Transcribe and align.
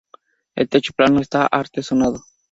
El 0.55 0.67
techo 0.67 0.93
plano 0.93 1.19
está 1.19 1.45
artesonado. 1.45 2.23